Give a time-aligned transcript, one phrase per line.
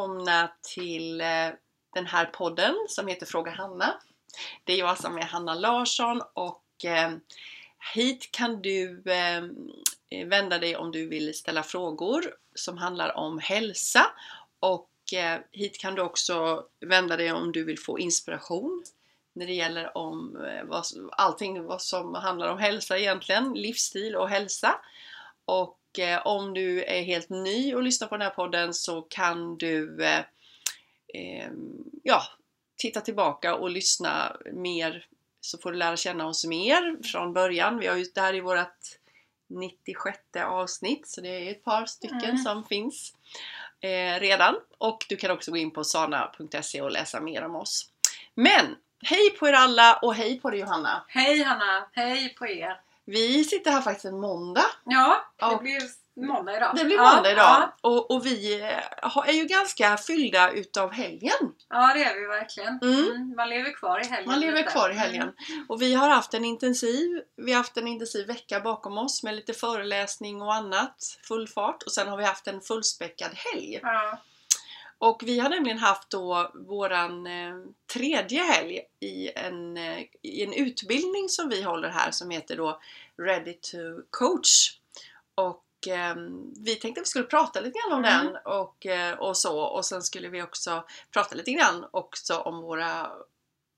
[0.00, 1.26] välkomna till eh,
[1.94, 4.00] den här podden som heter Fråga Hanna.
[4.64, 7.12] Det är jag som är Hanna Larsson och eh,
[7.94, 9.42] hit kan du eh,
[10.26, 14.06] vända dig om du vill ställa frågor som handlar om hälsa
[14.60, 14.90] och
[15.52, 18.84] hit kan du också vända dig om du vill få inspiration
[19.32, 20.46] när det gäller om
[21.12, 24.80] allting vad som handlar om hälsa egentligen, livsstil och hälsa.
[25.44, 29.58] Och eh, om du är helt ny och lyssnar på den här podden så kan
[29.58, 30.24] du eh,
[31.14, 31.50] eh,
[32.02, 32.22] ja,
[32.76, 35.06] titta tillbaka och lyssna mer
[35.40, 37.78] så får du lära känna oss mer från början.
[37.78, 39.00] Vi har ju, det här är vårt
[39.48, 42.38] 96 avsnitt så det är ett par stycken mm.
[42.38, 43.14] som finns
[43.80, 44.54] eh, redan.
[44.78, 47.88] Och du kan också gå in på sana.se och läsa mer om oss.
[48.34, 51.04] Men hej på er alla och hej på dig Johanna!
[51.08, 51.88] Hej Hanna!
[51.92, 52.80] Hej på er!
[53.10, 54.66] Vi sitter här faktiskt en måndag.
[54.84, 55.80] Ja, det och blir
[56.26, 56.72] måndag idag.
[56.76, 57.44] Det blir måndag idag.
[57.44, 57.76] Ja.
[57.80, 61.52] Och, och, vi eh, är ju ganska fyllda utav helgen.
[61.68, 62.78] Ja det är vi verkligen.
[62.82, 63.04] Mm.
[63.04, 64.30] Mm, man lever kvar i helgen.
[64.30, 64.70] Man lever lite.
[64.70, 65.22] kvar i helgen.
[65.22, 65.66] Mm.
[65.68, 69.34] Och vi har haft en intensiv Vi har haft en intensiv vecka bakom oss med
[69.34, 71.18] lite föreläsning och annat.
[71.28, 71.82] Full fart.
[71.82, 73.80] Och sen har vi haft en fullspäckad helg.
[73.82, 74.18] Ja.
[75.00, 77.54] Och vi har nämligen haft då våran eh,
[77.92, 82.80] tredje helg i en, eh, i en utbildning som vi håller här som heter då
[83.22, 83.78] Ready to
[84.10, 84.78] coach.
[85.34, 86.14] Och eh,
[86.64, 88.26] vi tänkte att vi skulle prata lite grann om mm.
[88.26, 88.86] den och,
[89.18, 93.10] och så och sen skulle vi också prata lite grann också om våra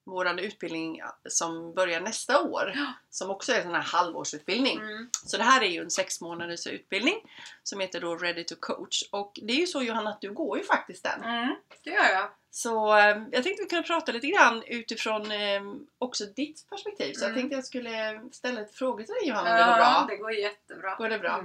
[0.05, 2.93] vår utbildning som börjar nästa år ja.
[3.11, 4.79] som också är en sån här halvårsutbildning.
[4.79, 5.11] Mm.
[5.27, 7.15] Så det här är ju en sex månaders utbildning
[7.63, 10.59] som heter då Ready to coach och det är ju så Johanna att du går
[10.59, 11.23] ju faktiskt den.
[11.23, 12.31] Mm, det gör jag.
[12.51, 15.63] Så eh, jag tänkte vi kunde prata lite grann utifrån eh,
[15.99, 17.13] också ditt perspektiv.
[17.13, 17.29] Så mm.
[17.29, 20.07] jag tänkte jag skulle ställa lite frågor till dig Johanna ja, det går bra.
[20.09, 20.95] det går jättebra.
[20.95, 21.45] Går det bra?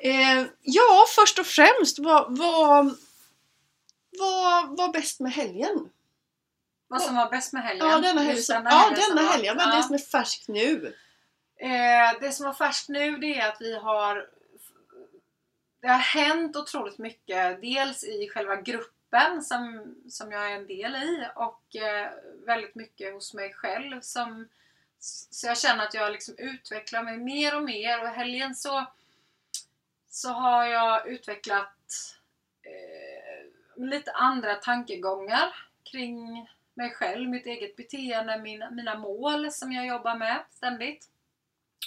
[0.00, 2.96] Eh, ja, först och främst vad, vad,
[4.18, 5.90] vad var bäst med helgen?
[6.94, 7.88] Vad som var bäst med helgen?
[7.88, 8.44] Ja, denna helgen.
[8.48, 9.56] Denna ja, denna helgen.
[9.56, 10.94] Vad är det som är färskt nu?
[11.56, 14.28] Eh, det som är färskt nu det är att vi har
[15.80, 17.60] Det har hänt otroligt mycket.
[17.60, 22.10] Dels i själva gruppen som, som jag är en del i och eh,
[22.46, 24.00] väldigt mycket hos mig själv.
[24.00, 24.48] Som,
[25.30, 28.86] så jag känner att jag liksom utvecklar mig mer och mer och i helgen så,
[30.08, 31.76] så har jag utvecklat
[32.62, 39.86] eh, lite andra tankegångar kring mig själv, mitt eget beteende, mina, mina mål som jag
[39.86, 41.08] jobbar med ständigt.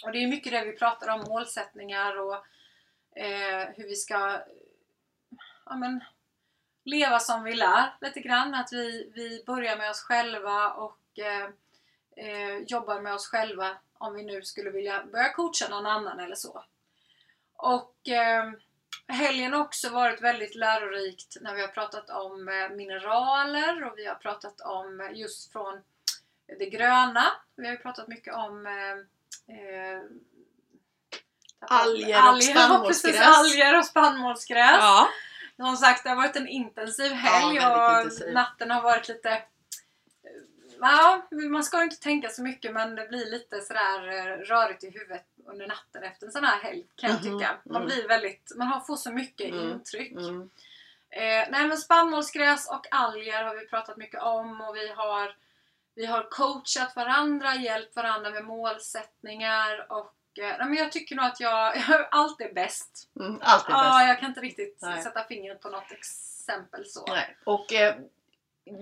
[0.03, 2.35] Och det är mycket det vi pratar om, målsättningar och
[3.17, 4.41] eh, hur vi ska
[5.65, 6.03] ja, men,
[6.83, 8.53] leva som vi lär lite grann.
[8.53, 11.49] Att vi, vi börjar med oss själva och eh,
[12.25, 16.35] eh, jobbar med oss själva om vi nu skulle vilja börja coacha någon annan eller
[16.35, 16.63] så.
[17.53, 18.51] Och eh,
[19.07, 24.05] helgen har också varit väldigt lärorikt när vi har pratat om eh, mineraler och vi
[24.05, 25.81] har pratat om just från
[26.59, 27.25] det gröna.
[27.55, 30.01] Vi har ju pratat mycket om eh, eh
[31.59, 33.37] alger, och spannmålsgräs.
[33.37, 34.77] alger och spannmålsgräs.
[34.79, 35.09] Ja.
[35.55, 38.33] Som sagt, det har varit en intensiv helg ja, och intensiv.
[38.33, 39.41] natten har varit lite
[40.81, 43.99] Ja, man ska inte tänka så mycket men det blir lite sådär
[44.45, 47.57] rörigt i huvudet under natten efter en sån här helg kan jag mhm, tycka.
[47.65, 47.87] Man mm.
[47.87, 49.71] blir väldigt, man får så mycket mm.
[49.71, 50.11] intryck.
[50.11, 50.49] Mm.
[51.09, 55.35] Eh, nej men spannmålsgräs och alger har vi pratat mycket om och vi har
[55.97, 61.25] vi har coachat varandra, hjälpt varandra med målsättningar och eh, nej, men jag tycker nog
[61.25, 63.09] att jag, allt är bäst.
[63.19, 63.83] Mm, allt är bäst.
[63.83, 65.03] Ja, jag kan inte riktigt nej.
[65.03, 67.05] sätta fingret på något exempel så.
[67.07, 67.37] Nej.
[67.43, 67.95] Och eh,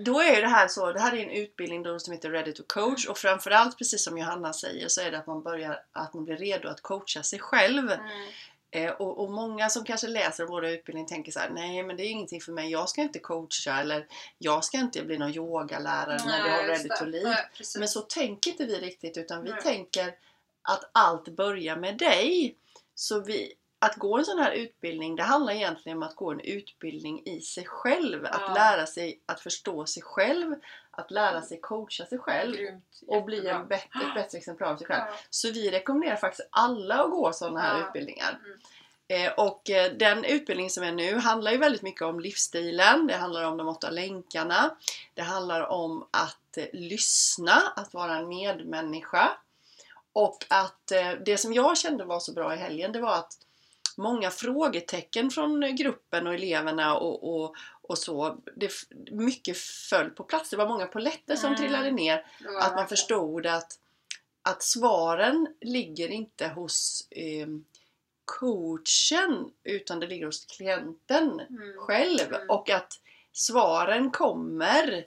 [0.05, 2.63] då är det här så, det här är en utbildning då som heter Ready to
[2.67, 6.25] coach och framförallt precis som Johanna säger så är det att man börjar, att man
[6.25, 7.91] blir redo att coacha sig själv.
[7.91, 8.29] Mm.
[8.71, 12.03] Eh, och, och, många som kanske läser våra utbildningar tänker så här, nej men det
[12.05, 14.07] är ingenting för mig, jag ska inte coacha eller
[14.37, 17.37] jag ska inte bli någon yogalärare nej, när vi har Ready to lead.
[17.77, 19.61] men så tänker inte vi riktigt utan vi nej.
[19.61, 20.15] tänker
[20.61, 22.55] att allt börjar med dig.
[22.95, 26.39] Så vi, att gå en sån här utbildning det handlar egentligen om att gå en
[26.39, 28.25] utbildning i sig själv.
[28.25, 30.55] Att lära sig att förstå sig själv,
[30.91, 34.77] att lära sig coacha sig själv Grymt, och bli en bättre, ett bättre exemplar av
[34.77, 35.03] sig själv.
[35.07, 35.13] Ja.
[35.29, 37.87] Så vi rekommenderar faktiskt alla att gå sådana här ja.
[37.87, 38.39] utbildningar.
[38.45, 38.59] Mm.
[39.07, 43.15] Eh, och eh, den utbildning som är nu handlar ju väldigt mycket om livsstilen, det
[43.15, 44.75] handlar om de åtta länkarna,
[45.13, 49.31] det handlar om att eh, lyssna, att vara en medmänniska
[50.13, 50.91] och att
[51.25, 53.33] det som jag kände var så bra i helgen det var att
[53.97, 58.37] många frågetecken från gruppen och eleverna och, och, och så.
[58.55, 58.71] Det,
[59.11, 60.49] mycket föll på plats.
[60.49, 61.59] Det var många poletter som mm.
[61.59, 62.25] trillade ner.
[62.61, 63.79] Att man förstod att,
[64.41, 67.47] att svaren ligger inte hos eh,
[68.25, 71.77] coachen utan det ligger hos klienten mm.
[71.77, 72.33] själv.
[72.33, 72.49] Mm.
[72.49, 72.93] Och att
[73.31, 75.05] svaren kommer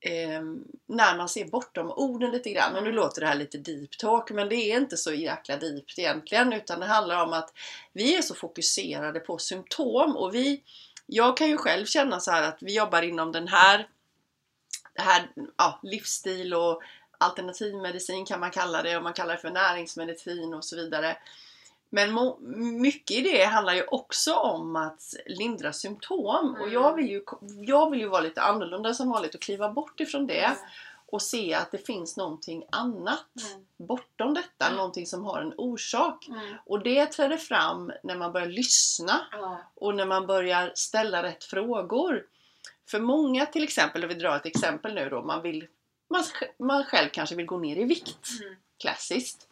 [0.00, 0.42] eh,
[0.86, 2.76] när man ser bortom orden lite grann.
[2.76, 5.84] Och nu låter det här lite deep talk men det är inte så jäkla deep
[5.96, 7.52] egentligen utan det handlar om att
[7.92, 10.62] vi är så fokuserade på symptom och vi
[11.10, 13.88] jag kan ju själv känna så här att vi jobbar inom den här,
[14.94, 16.82] det här ja, livsstil och
[17.18, 21.16] alternativmedicin kan man kalla det och man kallar det för näringsmedicin och så vidare.
[21.90, 22.34] Men
[22.80, 26.62] mycket i det handlar ju också om att lindra symptom mm.
[26.62, 27.22] och jag vill, ju,
[27.66, 30.58] jag vill ju vara lite annorlunda som vanligt och kliva bort ifrån det mm.
[31.06, 33.66] och se att det finns någonting annat mm.
[33.76, 34.76] bortom detta, mm.
[34.76, 36.28] någonting som har en orsak.
[36.28, 36.54] Mm.
[36.66, 39.20] Och det träder fram när man börjar lyssna
[39.74, 42.26] och när man börjar ställa rätt frågor.
[42.90, 45.66] För många till exempel, och vi drar ett exempel nu då, man vill
[46.10, 46.24] man,
[46.58, 48.28] man själv kanske vill gå ner i vikt.
[48.42, 48.56] Mm.
[48.78, 49.47] Klassiskt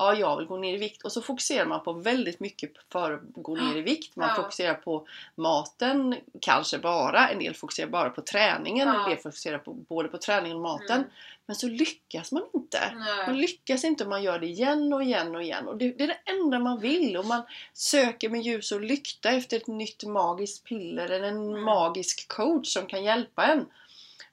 [0.00, 3.12] ja, jag vill gå ner i vikt och så fokuserar man på väldigt mycket för
[3.12, 4.16] att gå ner i vikt.
[4.16, 4.34] Man ja.
[4.34, 7.28] fokuserar på maten, kanske bara.
[7.28, 9.02] En del fokuserar bara på träningen, ja.
[9.02, 10.96] en del fokuserar på, både på träningen och maten.
[10.96, 11.10] Mm.
[11.46, 12.92] Men så lyckas man inte.
[12.94, 13.26] Nej.
[13.26, 15.68] Man lyckas inte man gör det igen och igen och igen.
[15.68, 17.16] Och det, det, är det enda man vill.
[17.16, 17.42] Och man
[17.72, 21.64] söker med ljus och lykta efter ett nytt magiskt piller eller en mm.
[21.64, 23.66] magisk coach som kan hjälpa en.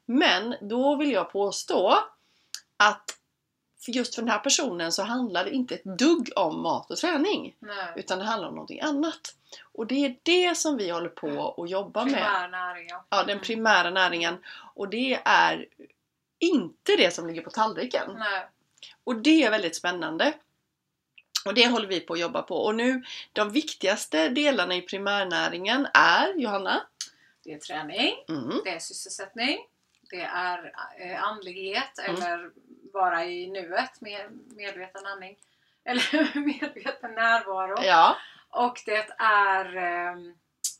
[0.05, 1.97] Men då vill jag påstå
[2.77, 3.16] att
[3.87, 7.55] just för den här personen så handlar det inte ett dugg om mat och träning.
[7.59, 7.93] Nej.
[7.95, 9.35] Utan det handlar om någonting annat.
[9.73, 12.87] Och det är det som vi håller på att jobba Primär med.
[13.09, 13.43] Ja, den mm.
[13.43, 14.37] primära näringen.
[14.73, 15.65] Och det är
[16.39, 18.15] inte det som ligger på tallriken.
[18.17, 18.47] Nej.
[19.03, 20.33] Och det är väldigt spännande.
[21.45, 22.55] Och det håller vi på att jobba på.
[22.55, 26.81] Och nu, de viktigaste delarna i primärnäringen är, Johanna?
[27.43, 28.61] Det är träning, mm.
[28.63, 29.57] det är sysselsättning,
[30.09, 32.15] det är eh, andlighet mm.
[32.15, 32.51] eller
[32.93, 35.37] vara i nuet med medveten andning.
[35.85, 37.83] Eller medveten närvaro.
[37.83, 38.17] Ja.
[38.49, 40.33] Och det är ehm,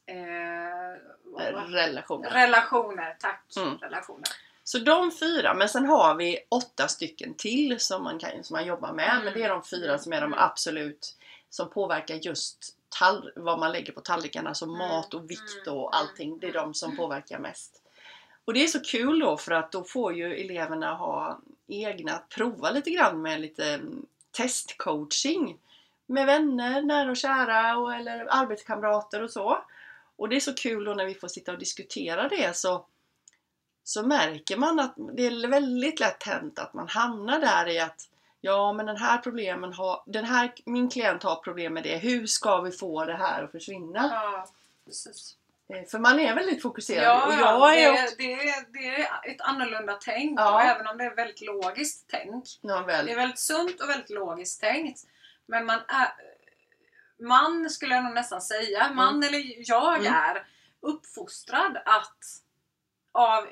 [0.05, 2.29] eh, relationer.
[2.29, 3.43] Relationer, tack.
[3.57, 3.77] Mm.
[3.77, 4.27] Relationer.
[4.63, 8.65] Så de fyra, men sen har vi åtta stycken till som man, kan, som man
[8.65, 9.09] jobbar med.
[9.09, 9.23] Mm.
[9.23, 10.39] Men det är de fyra som är de mm.
[10.39, 11.17] absolut
[11.49, 14.77] som påverkar just tall, vad man lägger på tallrikarna, alltså mm.
[14.77, 15.89] mat och vikt och mm.
[15.91, 16.39] allting.
[16.39, 17.81] Det är de som påverkar mest.
[18.45, 22.29] Och det är så kul då för att då får ju eleverna ha egna, att
[22.29, 25.57] prova lite grann med lite mm, testcoaching
[26.05, 29.57] med vänner, nära och kära och, eller arbetskamrater och så.
[30.15, 32.85] Och det är så kul då när vi får sitta och diskutera det så,
[33.83, 38.09] så märker man att det är väldigt lätt hänt att man hamnar där i att
[38.41, 42.27] Ja men den här problemen har, den här, min klient har problem med det, hur
[42.27, 44.09] ska vi få det här att försvinna?
[44.13, 44.47] Ja,
[44.85, 45.35] precis.
[45.73, 47.03] Eh, för man är väldigt fokuserad.
[47.03, 50.39] Ja, och jag är det, det, är, det är ett annorlunda tänk.
[50.39, 50.53] Ja.
[50.53, 52.45] Och även om det är väldigt logiskt tänk.
[52.61, 53.05] Ja, väl.
[53.05, 54.99] Det är väldigt sunt och väldigt logiskt tänkt.
[55.45, 56.13] Men man är...
[57.19, 58.95] Man skulle jag nog nästan säga, mm.
[58.95, 60.13] man eller jag mm.
[60.13, 60.47] är
[60.79, 62.41] uppfostrad att
[63.11, 63.47] av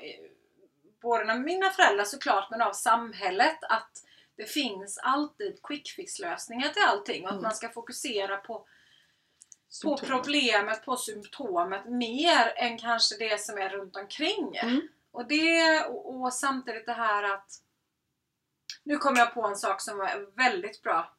[1.02, 4.04] både mina föräldrar såklart men av samhället att
[4.36, 7.42] det finns alltid quick fix lösningar till allting och att mm.
[7.42, 8.66] man ska fokusera på
[9.82, 14.56] på problemet, på symptomet mer än kanske det som är runt omkring.
[14.56, 14.80] Mm.
[15.12, 17.50] Och, det, och, och, samtidigt det här att
[18.84, 21.16] nu kom jag på en sak som var väldigt bra.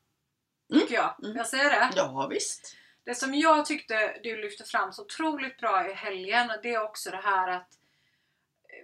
[0.74, 1.06] Tycker mm.
[1.06, 1.26] jag.
[1.26, 1.38] Mm.
[1.38, 1.90] Jag säger det?
[1.96, 2.76] Ja, visst.
[3.04, 7.12] Det som jag tyckte du lyfte fram så otroligt bra i helgen det är också
[7.12, 7.70] det här att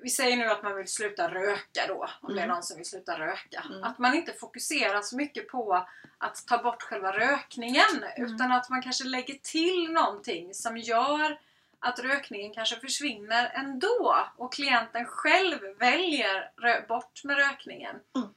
[0.03, 2.35] vi säger nu att man vill sluta röka då, om mm.
[2.35, 2.55] det är mm.
[2.55, 3.63] någon som vill sluta röka.
[3.69, 3.83] Mm.
[3.83, 8.33] Att man inte fokuserar så mycket på att ta bort själva rökningen mm.
[8.33, 11.39] utan att man kanske lägger till någonting som gör
[11.79, 16.51] att rökningen kanske försvinner ändå och klienten själv väljer
[16.87, 17.95] bort med rökningen.
[18.15, 18.29] Mm.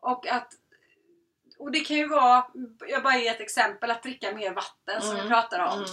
[0.00, 0.54] Och att
[1.58, 2.46] och det kan ju vara,
[2.88, 5.28] jag bara ger ett exempel, att dricka mer vatten som vi mm.
[5.28, 5.86] pratade om.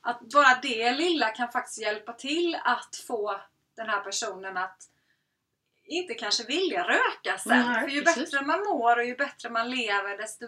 [0.00, 3.40] Att bara det lilla kan faktiskt hjälpa till att få
[3.80, 4.90] den här personen att
[5.84, 7.66] inte kanske vilja röka sen.
[7.66, 8.30] Nej, För ju precis.
[8.30, 10.46] bättre man mår och ju bättre man lever desto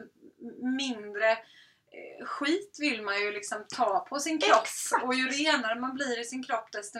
[0.62, 4.62] mindre eh, skit vill man ju liksom ta på sin kropp.
[4.62, 5.04] Exakt.
[5.04, 6.98] Och ju renare man blir i sin kropp desto...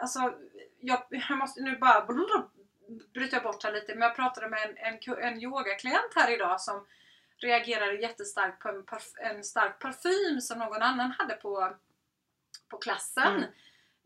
[0.00, 0.34] Alltså,
[0.80, 2.06] jag, jag måste nu bara
[3.14, 3.94] bryta bort här lite.
[3.94, 6.86] Men jag pratade med en, en, en yogaklient här idag som
[7.38, 11.76] reagerade jättestarkt på en, parf en stark parfym som någon annan hade på,
[12.68, 13.36] på klassen.
[13.36, 13.50] Mm.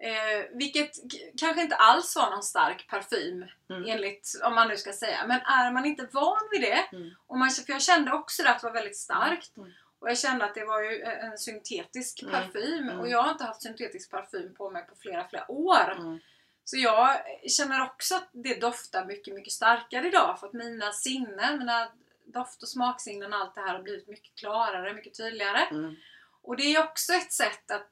[0.01, 0.91] Eh, vilket
[1.39, 3.85] kanske inte alls var någon stark parfym mm.
[3.87, 5.27] enligt, om man nu ska säga.
[5.27, 7.11] Men är man inte van vid det, mm.
[7.27, 9.57] och man, för jag kände också att det var väldigt starkt.
[9.57, 9.71] Mm.
[10.01, 12.35] Och jag kände att det var ju en syntetisk mm.
[12.35, 13.01] parfym mm.
[13.01, 15.93] och jag har inte haft syntetisk parfym på mig på flera, flera år.
[15.93, 16.19] Mm.
[16.65, 21.59] Så jag känner också att det doftar mycket, mycket starkare idag för att mina sinnen,
[21.59, 21.89] mina
[22.25, 25.95] doft och smaksinnen och allt det här har blivit mycket klarare, mycket tydligare.
[26.43, 27.91] Och det är också ett sätt att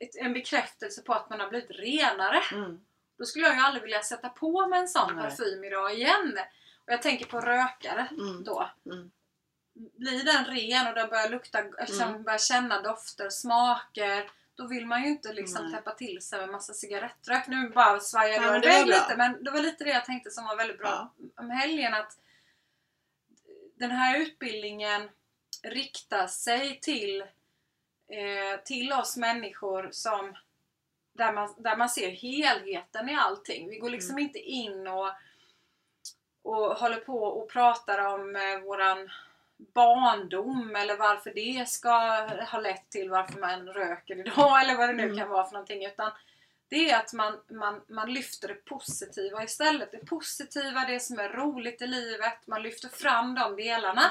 [0.00, 2.42] ett, en bekräftelse på att man har blivit renare.
[2.52, 2.80] Mm.
[3.18, 5.24] Då skulle jag ju aldrig vilja sätta på mig en sån Nej.
[5.24, 6.38] parfym idag igen.
[6.86, 8.44] Och jag tänker på rökare Mm.
[8.44, 8.70] då.
[8.86, 9.10] Mm.
[9.74, 12.22] Blir den ren och den börjar lukta, liksom Mm.
[12.22, 14.30] börjar känna dofter, smaker.
[14.54, 15.74] Då vill man ju inte liksom Nej.
[15.74, 17.46] täppa till sig med massa cigarettrök.
[17.46, 20.44] Nu bara svajar Ja, jag iväg lite men det var lite det jag tänkte som
[20.44, 21.94] var väldigt bra om helgen.
[21.94, 22.18] att
[23.74, 25.08] Den här utbildningen
[25.62, 27.24] riktar sig till,
[28.10, 30.36] eh, till oss människor som
[31.12, 33.68] där man, där man ser helheten i allting.
[33.70, 35.10] Vi går liksom inte in och,
[36.42, 39.10] och håller på och pratar om eh, våran
[39.74, 41.90] barndom eller varför det ska
[42.50, 45.18] ha lett till varför man röker idag eller vad det nu Mm.
[45.18, 45.86] kan vara för någonting.
[45.86, 46.10] Utan
[46.68, 49.92] det är att man, man, man lyfter det positiva istället.
[49.92, 52.46] Det positiva, det som är roligt i livet.
[52.46, 54.02] Man lyfter fram de delarna.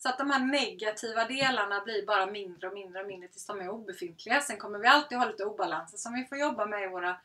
[0.00, 0.02] Mm.
[0.02, 3.60] Så att de här negativa delarna blir bara mindre och mindre och mindre tills de
[3.60, 4.40] är obefintliga.
[4.40, 7.16] Sen kommer vi alltid ha lite obalanser som vi får jobba med i våra,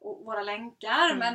[0.00, 1.04] våra länkar.
[1.06, 1.18] Mm.
[1.18, 1.34] Men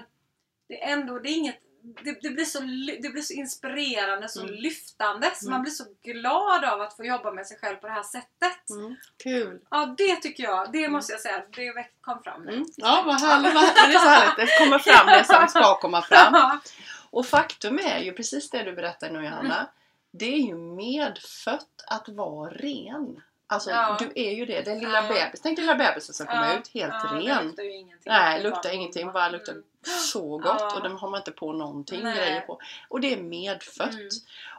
[0.68, 2.60] det är ändå, det är inget det, det, blir så,
[3.02, 4.54] det blir så inspirerande, så Mm.
[4.56, 5.32] lyftande.
[5.36, 5.52] Så Mm.
[5.54, 8.70] man blir så glad av att få jobba med sig själv på det här sättet.
[8.70, 8.96] Mm.
[9.24, 9.60] Kul!
[9.72, 10.72] Ja, det tycker jag.
[10.72, 11.44] Det måste jag säga.
[11.56, 12.54] Det kom fram nu.
[12.54, 12.66] Mm.
[12.78, 13.54] Ja, vad härligt!
[13.54, 14.36] vad- Det är så härligt.
[14.38, 16.60] Det kommer fram det som ska komma fram.
[17.12, 19.68] Och faktum är ju precis det du berättar nu Johanna.
[20.12, 23.22] Det är ju medfött att vara ren.
[23.48, 23.98] Alltså Ja.
[24.00, 24.62] du är ju det.
[24.62, 25.08] Den lilla Ja.
[25.26, 25.42] bebis.
[25.42, 26.60] Tänk lilla bebisen som kommer Ja.
[26.60, 27.46] ut helt Ja, det ren.
[27.48, 28.12] luktar ju ingenting.
[28.12, 29.12] Nej, Det luktar bara- ingenting.
[29.12, 29.64] Bara luktar Mm.
[30.12, 32.18] så gott och den har man inte på någonting Nej.
[32.18, 32.60] grejer på.
[32.90, 33.94] Och det är medfött.
[33.94, 34.10] Mm.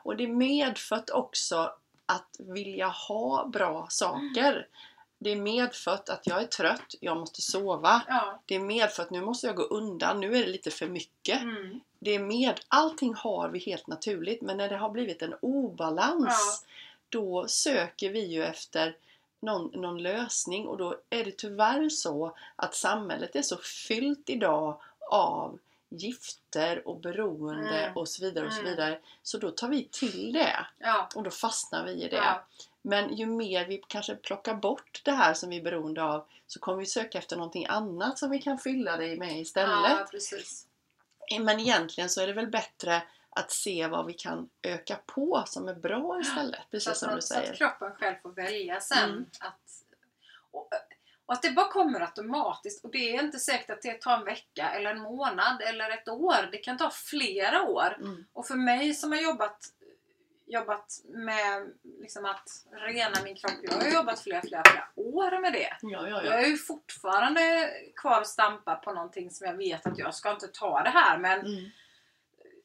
[0.04, 1.72] Och det är medfött också
[2.06, 4.66] att vilja ha bra saker.
[5.22, 8.02] Det är medfött att jag är trött, jag måste sova.
[8.08, 8.40] Ja.
[8.46, 11.42] Det är medfött, nu måste jag gå undan, nu är det lite för mycket.
[11.42, 11.80] Mm.
[11.98, 16.64] Det är med, allting har vi helt naturligt men när det har blivit en obalans
[17.08, 18.96] då söker vi ju efter
[19.40, 24.80] någon, någon lösning och då är det tyvärr så att samhället är så fyllt idag
[25.10, 25.58] av
[25.88, 27.96] gifter och beroende Mm.
[27.96, 28.70] och så vidare och så Mm.
[28.70, 28.98] vidare.
[29.22, 31.08] Så då tar vi till det Ja.
[31.14, 32.16] och då fastnar vi i det.
[32.82, 36.60] Men ju mer vi kanske plockar bort det här som vi är beroende av så
[36.60, 39.90] kommer vi söka efter någonting annat som vi kan fylla det med istället.
[39.90, 40.66] ja, precis.
[41.40, 45.68] Men egentligen så är det väl bättre att se vad vi kan öka på som
[45.68, 46.60] är bra istället.
[46.70, 47.54] Precis som man, du så att säger.
[47.54, 49.10] kroppen själv får välja sen.
[49.10, 49.26] Mm.
[49.40, 49.84] Att,
[50.50, 50.68] och,
[51.26, 52.84] och att det bara kommer automatiskt.
[52.84, 56.08] Och det är inte säkert att det tar en vecka eller en månad eller ett
[56.08, 56.48] år.
[56.52, 57.96] Det kan ta flera år.
[58.00, 58.24] Mm.
[58.32, 59.72] Och för mig som har jobbat,
[60.52, 63.52] jobbat med liksom att rena min kropp.
[63.62, 65.76] Jag har jobbat flera, flera, flera år med det.
[65.82, 66.32] Ja, ja, Jag ja.
[66.32, 70.48] är ju fortfarande kvar och stampar på någonting som jag vet att jag ska inte
[70.48, 71.18] ta det här.
[71.18, 71.70] Men Mm.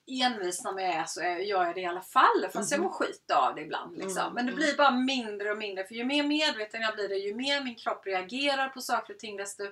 [0.08, 2.48] envis som jag är så gör jag det i alla fall.
[2.54, 2.88] Fast jag Mhm.
[2.88, 3.98] mår skit av det ibland.
[3.98, 4.22] Liksom.
[4.22, 4.56] Mm, Men det mm.
[4.56, 5.84] blir bara mindre och mindre.
[5.84, 9.20] För ju mer medveten jag blir, det, ju mer min kropp reagerar på saker och
[9.20, 9.64] ting desto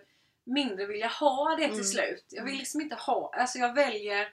[0.43, 1.83] mindre vill jag ha det till Mm.
[1.83, 2.25] slut.
[2.29, 2.59] Jag vill Mm.
[2.59, 4.27] liksom inte ha, alltså jag väljer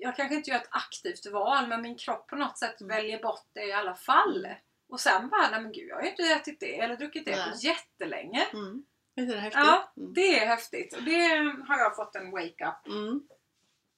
[0.00, 2.96] jag kanske inte gör ett aktivt val men min kropp på något sätt Mm.
[2.96, 4.48] väljer bort det i alla fall.
[4.88, 7.36] Och sen bara, nej men gud jag har ju inte ätit det eller druckit det
[7.36, 7.50] Nej.
[7.52, 8.46] på jättelänge.
[8.52, 8.84] Mm.
[9.14, 9.62] Visst är det häftigt?
[9.64, 10.14] Ja, Mm.
[10.14, 11.28] Det är häftigt och det
[11.68, 12.86] har jag fått en wake-up.
[12.86, 13.20] Mm.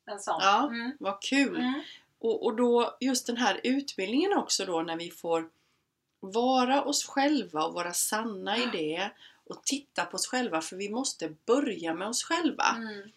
[0.06, 0.38] En sån.
[0.40, 0.66] Ja.
[0.68, 0.92] Mm.
[1.00, 1.56] Vad kul!
[1.60, 1.82] Mm.
[2.18, 5.50] Och, och då just den här utbildningen också då när vi får
[6.20, 9.10] vara oss själva och vara sanna i det
[9.44, 12.64] och titta på oss själva för vi måste börja med oss själva.
[12.76, 13.10] Mm.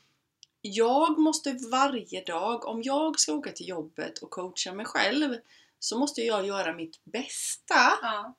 [0.66, 5.36] Jag måste varje dag, om jag ska åka till jobbet och coacha mig själv
[5.80, 8.34] så måste jag göra mitt bästa Ja.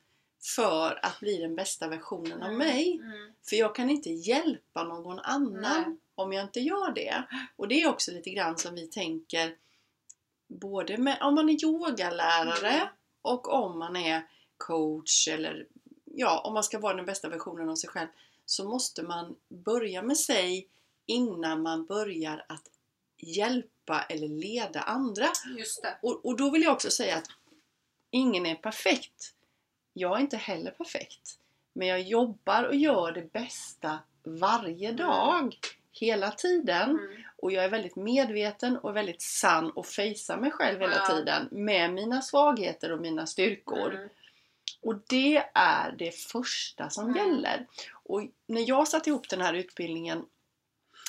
[0.57, 2.59] för att bli den bästa versionen av Mm.
[2.59, 2.93] mig.
[3.03, 3.33] Mm.
[3.49, 5.97] För jag kan inte hjälpa någon annan Nej.
[6.15, 7.25] om jag inte gör det.
[7.57, 9.57] Och det är också lite grann som vi tänker
[10.49, 12.89] både med, om man är yogalärare Mm.
[13.23, 15.67] och om man är coach eller
[16.05, 18.09] ja, om man ska vara den bästa versionen av sig själv
[18.47, 20.69] så måste man börja med sig
[21.07, 22.63] innan man börjar att
[23.17, 25.27] hjälpa eller leda andra.
[26.03, 27.29] Och, och då vill jag också säga att
[28.11, 29.35] ingen är perfekt.
[29.93, 31.39] Jag är inte heller perfekt.
[31.73, 34.97] Men jag jobbar och gör det bästa varje Mm.
[34.97, 35.57] dag.
[35.93, 36.91] Hela tiden.
[36.91, 37.23] Mm.
[37.37, 41.07] Och jag är väldigt medveten och väldigt sann och fejsar mig själv hela Ja.
[41.07, 41.49] tiden.
[41.51, 43.95] Med mina svagheter och mina styrkor.
[43.95, 44.09] Mm.
[44.81, 47.17] Och det är det första som Mm.
[47.17, 47.67] gäller.
[47.93, 50.25] Och när jag satte ihop den här utbildningen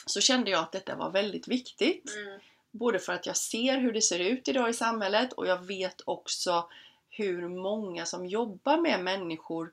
[0.05, 2.15] så kände jag att detta var väldigt viktigt.
[2.15, 2.39] Mm.
[2.71, 6.01] Både för att jag ser hur det ser ut idag i samhället och jag vet
[6.05, 6.69] också
[7.09, 9.71] hur många som jobbar med människor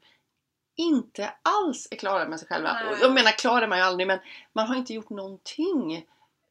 [0.75, 2.73] inte alls är klara med sig själva.
[2.73, 2.99] Nej.
[3.01, 4.19] Jag menar klara är man ju aldrig men
[4.53, 6.07] man har inte gjort någonting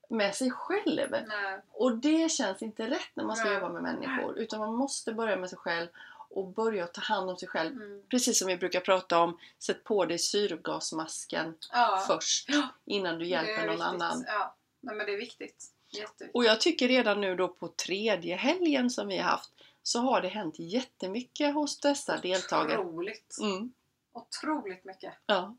[0.10, 1.12] med sig själv.
[1.12, 1.60] Nej.
[1.72, 3.54] Och det känns inte rätt när man ska Nej.
[3.54, 4.38] jobba med människor.
[4.38, 5.88] Utan man måste börja med sig själv.
[6.34, 7.72] Och börja ta hand om sig själv.
[7.82, 8.04] Mm.
[8.10, 12.50] Precis som vi brukar prata om, sätt på dig syrgasmasken Ja, först
[12.86, 13.82] innan du hjälper någon viktigt.
[13.86, 14.24] annan.
[14.28, 15.66] Ja, Nej, men det är viktigt.
[15.94, 16.32] Jätteviktigt.
[16.34, 19.52] Och jag tycker redan nu då på tredje helgen som vi har haft
[19.84, 22.78] så har det hänt jättemycket hos dessa deltagare.
[22.80, 23.38] Otroligt.
[23.42, 23.74] Mm.
[24.14, 25.14] Otroligt mycket.
[25.26, 25.56] Ja,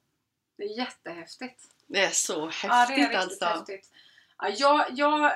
[0.56, 1.62] Det är jättehäftigt.
[1.86, 3.44] det är så häftigt Ja, det är riktigt alltså.
[3.44, 3.90] häftigt.
[4.38, 5.32] Ja, jag, jag,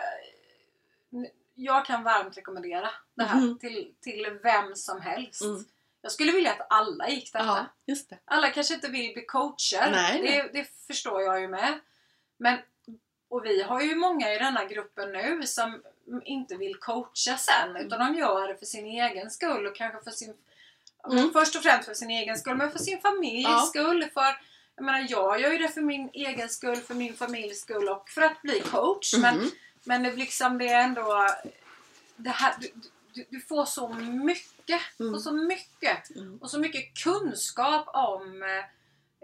[1.59, 3.59] jag kan varmt rekommendera det här Mhm.
[3.59, 5.43] till, till vem som helst.
[5.43, 5.65] Mm.
[6.01, 7.45] Jag skulle vilja att alla gick detta.
[7.45, 8.19] Ja, just det.
[8.25, 9.91] Alla kanske inte vill bli coacher.
[9.91, 10.51] Nej, nej.
[10.53, 11.79] det, det förstår jag ju med.
[12.37, 12.59] Men,
[13.29, 15.83] och vi har ju många i denna gruppen nu som
[16.25, 17.71] inte vill coacha sen.
[17.71, 17.87] Mm.
[17.87, 20.35] Utan de gör det för sin egen skull och kanske för sin...
[21.13, 21.31] Mm.
[21.33, 23.61] Först och främst för sin egen skull, men för sin familjs Ja.
[23.61, 24.05] skull.
[24.15, 24.41] För,
[24.77, 28.09] jag menar, jag gör ju det för min egen skull, för min familjs skull och
[28.11, 29.15] för att bli coach.
[29.19, 29.51] Men, Mhm.
[29.87, 31.27] Men det, liksom, det är ändå...
[32.17, 32.73] Det här, du,
[33.13, 35.01] du, du får så mycket.
[35.01, 35.13] Mm.
[35.15, 36.39] Får så mycket Mm.
[36.39, 38.65] och så mycket kunskap om eh,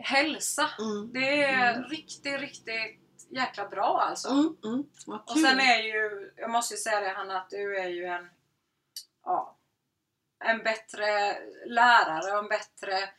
[0.04, 0.70] hälsa.
[0.78, 1.12] Mm.
[1.12, 1.88] Det är Mm.
[1.88, 2.98] riktigt, riktigt
[3.30, 4.28] jäkla bra alltså.
[4.28, 4.56] Mm.
[4.64, 4.84] Mm.
[5.26, 8.28] Och sen är ju, jag måste ju säga det Hanna, att du är ju en,
[9.24, 9.56] ja,
[10.44, 13.10] en bättre lärare och en bättre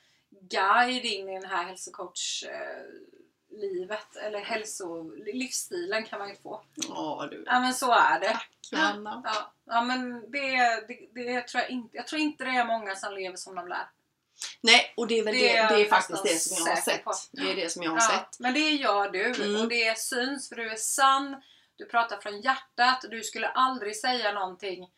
[0.41, 2.83] guide in i den här hälsocoach eh,
[3.57, 6.61] livet eller hälso, livsstilen kan man ju få.
[6.75, 7.43] Ja du.
[7.45, 8.39] Ja men så är det.
[8.71, 9.21] Johanna.
[9.25, 10.57] Ja, ja men det,
[10.87, 11.97] det, det tror jag inte.
[11.97, 13.87] Jag tror inte det är många som lever som de lär.
[14.61, 16.81] Nej, och det är väl Det det, är det är faktiskt det som jag har
[16.81, 17.03] sett.
[17.03, 17.13] på.
[17.31, 18.39] Det är det som jag har Ja, sett.
[18.39, 19.61] men det gör du Mm.
[19.61, 21.41] och det syns för du är sann.
[21.75, 23.05] Du pratar från hjärtat.
[23.09, 24.89] Du skulle aldrig säga någonting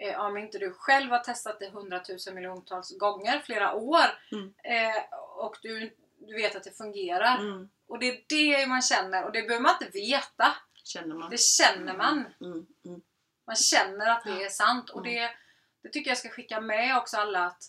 [0.00, 4.06] eh, om inte du själv har testat det hundratusen miljontals gånger, flera år.
[4.32, 4.54] Mm.
[4.64, 5.02] Eh,
[5.36, 7.38] och du, du vet att det fungerar.
[7.38, 7.68] Mm.
[7.88, 10.56] Och det är det man känner och det behöver man inte veta.
[10.84, 11.30] Känner man.
[11.30, 12.24] Det känner man.
[12.40, 12.66] Mm.
[12.84, 13.00] Mm.
[13.46, 14.90] Man känner att det är sant.
[14.90, 15.12] Och Mm.
[15.14, 15.30] det,
[15.82, 17.62] det tycker jag ska skicka med också alla att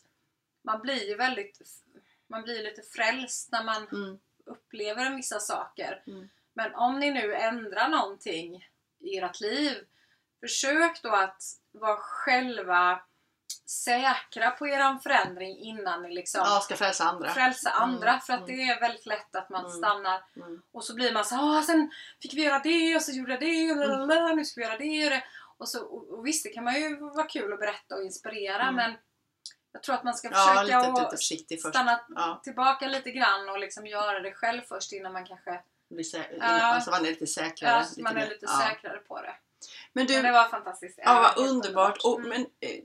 [0.64, 1.60] man blir väldigt
[2.28, 4.20] man blir lite frälst när man Mm.
[4.46, 6.04] upplever vissa saker.
[6.08, 6.30] Mm.
[6.54, 8.68] Men om ni nu ändrar någonting
[9.00, 9.78] i ert liv,
[10.40, 13.02] försök då att vara själva
[13.66, 17.30] säkra på er förändring innan ni liksom Ja, ska frälsa andra.
[17.34, 18.10] frälsa andra.
[18.10, 19.78] Mm, För att det är väldigt lätt att man Mm.
[19.78, 20.62] stannar Mm.
[20.72, 23.40] och så blir man så ah, sen fick vi göra det och så gjorde jag
[23.40, 25.24] det och lalala, nu ska vi göra det och det.
[25.58, 28.62] Och, så, och, och visst, det kan man ju vara kul att berätta och inspirera
[28.62, 28.76] Mm.
[28.76, 28.94] men
[29.72, 31.76] jag tror att man ska Ja, försöka lite, lite först.
[31.76, 36.04] stanna Ja, tillbaka lite grann och liksom göra det själv först innan man kanske bli
[36.04, 36.46] sä- Ja.
[36.46, 37.72] alltså man är lite säkrare.
[37.74, 38.30] ja, lite man är mer.
[38.30, 38.60] lite ja.
[38.68, 39.36] säkrare på det.
[39.94, 41.00] Men du, Men det var fantastiskt.
[41.04, 41.98] Ja, vad underbart!
[42.04, 42.30] Och, Mm.
[42.30, 42.84] men, eh,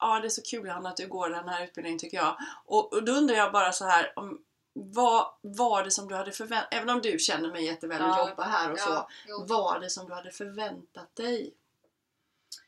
[0.00, 2.36] ja, det är så kul Johanna att du går den här utbildningen tycker jag.
[2.64, 4.38] Och, och då undrar jag bara så här, om,
[4.72, 8.28] vad var det som du hade förväntat Även om du känner mig jätteväl och Ja,
[8.28, 8.90] jobbar här och så.
[8.90, 9.08] ja.
[9.38, 11.54] Vad var det som du hade förväntat dig?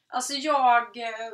[0.09, 0.97] Alltså jag...
[0.97, 1.31] eh,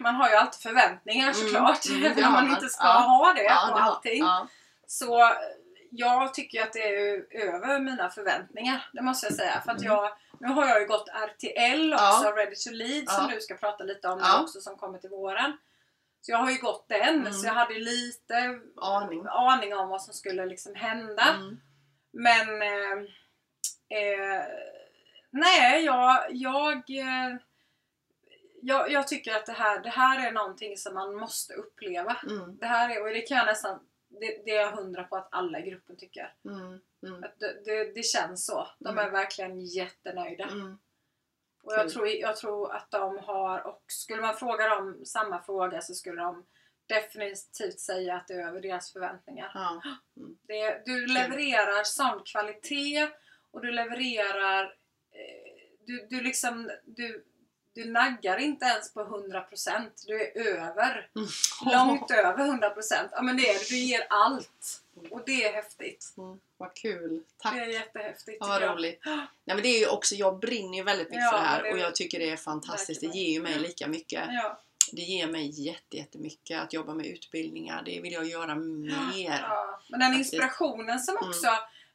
[0.00, 1.86] Man har ju alltid förväntningar Mm, såklart.
[1.88, 2.92] mm, Även det om man inte ska Ja.
[3.00, 4.18] ha det Ja, på det allting.
[4.24, 4.46] Ja.
[4.86, 5.28] Så eh,
[5.90, 8.88] jag tycker att det är över mina förväntningar.
[8.92, 9.60] Det måste jag säga.
[9.64, 9.92] För att Mm.
[9.92, 10.12] jag,
[10.42, 12.32] nu har jag ju gått RTL också, Ja.
[12.36, 13.34] Ready to Lead, som Ja.
[13.34, 14.42] du ska prata lite om Ja.
[14.42, 15.56] också som kommer till våren.
[16.20, 17.32] Så jag har ju gått den, Mm.
[17.32, 19.26] så jag hade lite Aning.
[19.28, 21.22] aning om vad som skulle liksom hända.
[21.36, 21.60] Mm.
[22.12, 22.98] Men eh,
[23.98, 24.44] eh,
[25.30, 27.36] nej, jag, jag, eh,
[28.62, 32.16] jag, jag tycker att det här, det här är någonting som man måste uppleva.
[32.28, 32.56] Mm.
[32.58, 33.80] Det här är, och det kan jag nästan,
[34.20, 36.34] det, det är jag hundra på att alla i gruppen tycker.
[36.44, 36.80] Mm.
[37.06, 37.24] Mm.
[37.24, 38.68] Att det, det, det känns så.
[38.78, 39.06] De Mm.
[39.06, 40.44] är verkligen jättenöjda.
[40.44, 40.78] Mm.
[41.62, 45.80] Och jag tror, jag tror att de har, och skulle man fråga dem samma fråga
[45.80, 46.46] så skulle de
[46.86, 49.50] definitivt säga att det är över deras förväntningar.
[49.54, 49.82] Ja.
[50.42, 53.08] Det, du levererar sån kvalitet
[53.50, 54.64] och du levererar
[55.10, 55.52] eh,
[55.86, 57.24] du, du liksom du,
[57.74, 61.28] du naggar inte ens på 100% du är över Mm.
[61.72, 66.40] långt över 100% ja men det är du ger allt och det är häftigt Mm.
[66.56, 67.22] Vad kul!
[67.38, 67.54] Tack!
[67.54, 68.74] det är jättehäftigt Ja, vad jag.
[68.74, 69.00] roligt.
[69.06, 71.62] Nej, men det är ju också, jag brinner ju väldigt mycket Ja, för det här
[71.62, 73.00] det och jag tycker det är fantastiskt.
[73.00, 74.24] Det ger ju mig lika mycket.
[74.28, 74.60] ja,
[74.92, 77.82] Det ger mig jätte, jättemycket att jobba med utbildningar.
[77.84, 79.38] Det vill jag göra mer.
[79.48, 79.80] ja.
[79.88, 81.32] men den inspirationen som Mm.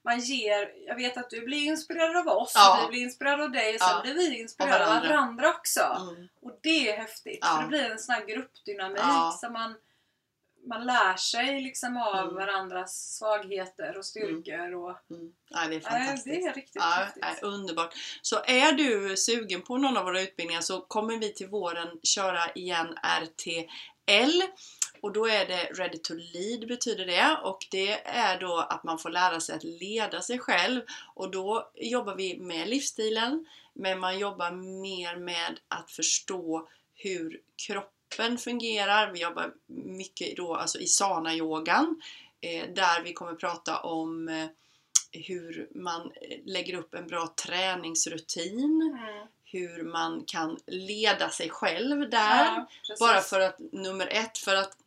[0.07, 2.77] Man ger, jag vet att du blir inspirerad av oss Ja.
[2.77, 4.01] och vi blir inspirerade av dig och sen Ja.
[4.01, 5.09] blir vi inspirerade Av varandra.
[5.09, 5.81] varandra också.
[6.09, 6.27] Mm.
[6.41, 7.47] Och det är häftigt Ja.
[7.55, 9.37] för det blir en sån här gruppdynamik Ja.
[9.41, 9.75] som man,
[10.67, 12.35] man lär sig liksom av Mm.
[12.35, 14.73] varandras svagheter och styrkor.
[14.75, 15.33] Och, Mm.
[15.49, 16.25] Ja, det är fantastiskt.
[16.25, 17.23] det är riktigt Ja, häftigt.
[17.23, 17.93] är underbart.
[18.21, 22.51] Så är du sugen på någon av våra utbildningar så kommer vi till våren köra
[22.51, 24.41] igen RTL.
[25.01, 28.99] Och då är det Ready to Lead betyder det och det är då att man
[28.99, 30.81] får lära sig att leda sig själv
[31.15, 38.37] och då jobbar vi med livsstilen men man jobbar mer med att förstå hur kroppen
[38.37, 39.11] fungerar.
[39.11, 42.01] Vi jobbar mycket då alltså i sana-yogan
[42.41, 44.47] eh, där vi kommer prata om eh,
[45.11, 49.27] hur man eh, lägger upp en bra träningsrutin, Mm.
[49.45, 52.45] hur man kan leda sig själv där.
[52.45, 52.67] Ja.
[52.99, 54.77] Bara för att, nummer ett, för att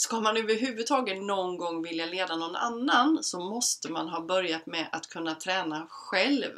[0.00, 4.88] ska man överhuvudtaget någon gång vilja leda någon annan så måste man ha börjat med
[4.92, 6.52] att kunna träna själv.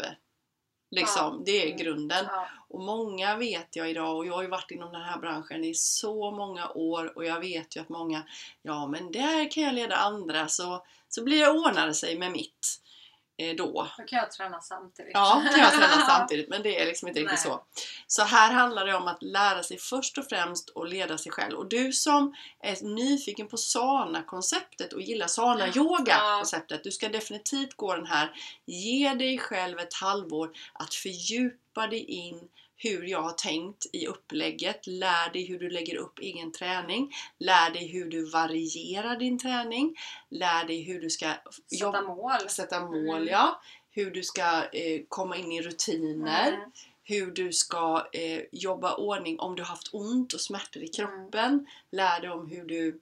[0.91, 1.77] Liksom, det är Mm.
[1.77, 2.25] grunden.
[2.29, 2.47] Ja.
[2.69, 5.75] Och många vet jag idag, och jag har ju varit inom den här branschen i
[5.75, 8.23] så många år och jag vet ju att många,
[8.63, 12.81] ja men där kan jag leda andra så, så blir det ordnade sig med mitt.
[13.43, 13.89] Eh, då.
[13.99, 15.13] Då kan jag träna samtidigt.
[15.15, 17.53] Ja, kan jag träna samtidigt men det är liksom inte riktigt Nej.
[17.53, 17.65] så.
[18.07, 21.59] Så här handlar det om att lära sig först och främst att leda sig själv.
[21.59, 28.07] Och du som är nyfiken på sana-konceptet och gillar sana-yoga-konceptet, du ska definitivt gå den
[28.07, 28.31] här.
[28.67, 32.49] Ge dig själv ett halvår att fördjupa dig in
[32.83, 34.87] hur jag har tänkt i upplägget.
[34.87, 37.13] Lär dig hur du lägger upp egen träning.
[37.39, 39.97] Lär dig hur du varierar din träning.
[40.29, 41.33] Lär dig hur du ska
[41.79, 42.49] Sätta mål.
[42.49, 43.29] sätta mål, Mm.
[43.29, 43.63] ja.
[43.91, 46.53] Hur du ska eh, komma in i rutiner.
[46.53, 46.71] Mm.
[47.05, 51.09] Hur du ska eh, jobba ordning om du har haft ont och smärtor i Mm.
[51.09, 51.67] kroppen.
[51.91, 53.01] Lär dig om hur du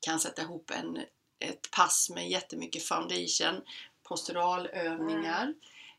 [0.00, 0.96] kan sätta ihop en,
[1.38, 3.62] ett pass med jättemycket foundation,
[4.02, 5.54] posturalövningar.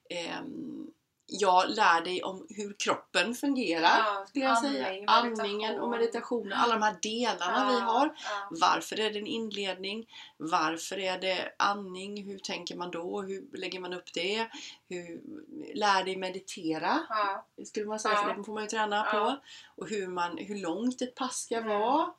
[0.10, 0.92] Ehm,
[1.30, 3.98] jag lär dig om hur kroppen fungerar.
[4.06, 5.04] Ja, skulle jag andning, säga.
[5.08, 8.06] Andningen och meditationen, alla de här delarna vi har.
[8.24, 8.48] Ja.
[8.62, 10.08] Varför är det en inledning?
[10.38, 12.24] Varför är det andning?
[12.28, 13.22] Hur tänker man då?
[13.22, 14.48] Hur lägger man upp det?
[14.90, 15.22] Hur,
[15.76, 17.46] lär dig meditera, Ja.
[17.66, 18.36] skulle man säga, för Ja.
[18.38, 19.12] det får man ju träna Ja.
[19.12, 19.38] på.
[19.82, 21.70] Och hur, man, hur långt ett pass ska Mm.
[21.80, 22.10] vara.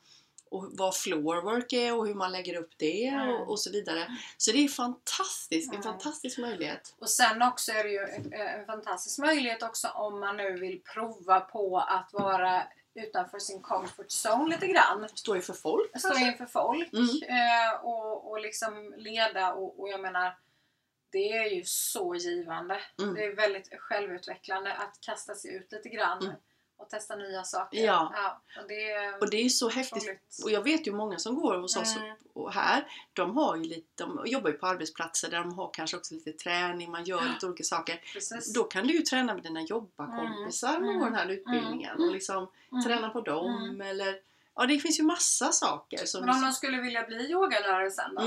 [0.51, 4.17] Och vad floorwork är och hur man lägger upp det och, och så vidare.
[4.37, 6.95] Så det är fantastiskt, en fantastisk möjlighet.
[6.99, 10.81] Och sen också är det ju en, en fantastisk möjlighet också om man nu vill
[10.95, 12.63] prova på att vara
[12.95, 15.09] utanför sin comfort zone lite grann.
[15.15, 17.09] Står ju för folk Stå inför folk Mm.
[17.23, 20.37] eh, och, och liksom leda och, och jag menar
[21.11, 22.81] det är ju så givande.
[22.99, 23.15] Mm.
[23.15, 26.35] Det är väldigt självutvecklande att kasta sig ut lite grann Mm.
[26.79, 27.85] Och testa nya saker.
[27.85, 28.13] Ja.
[28.63, 30.05] och det är Och det är ju så häftigt.
[30.09, 30.39] roligt.
[30.45, 32.17] Och jag vet ju många som går hos oss Mm.
[32.33, 35.97] och här, de har ju lite, de jobbar ju på arbetsplatser där de har kanske
[35.97, 38.01] också lite träning, man gör lite olika saker.
[38.13, 38.53] Precis.
[38.55, 40.89] Då kan du ju träna med dina jobbarkompisar Mm.
[40.89, 42.85] och gå den här utbildningen och liksom Mm.
[42.85, 43.81] träna på dem Mm.
[43.81, 44.21] eller
[44.61, 48.15] Ja, det finns ju massa saker som Men om de skulle vilja bli yogalärare sen
[48.15, 48.23] då?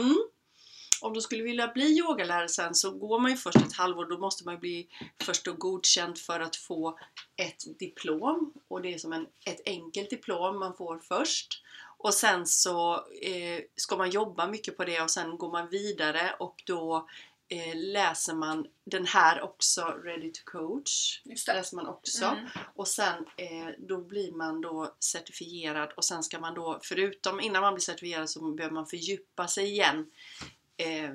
[1.01, 4.17] Om du skulle vilja bli yogalärare sen så går man ju först ett halvår, då
[4.17, 4.87] måste man bli
[5.23, 6.99] först och godkänd för att få
[7.37, 8.53] ett diplom.
[8.67, 11.63] Och det är som en, ett enkelt diplom man får först.
[11.97, 16.35] Och sen så eh, ska man jobba mycket på det och sen går man vidare
[16.39, 17.07] och då
[17.47, 21.21] eh, läser man den här också, Ready to coach.
[21.25, 21.53] Just det.
[21.53, 22.25] Läser man också.
[22.25, 22.47] Mm.
[22.75, 27.61] Och sen eh, då blir man då certifierad och sen ska man då, förutom innan
[27.61, 30.11] man blir certifierad så behöver man fördjupa sig igen
[30.81, 31.11] eh,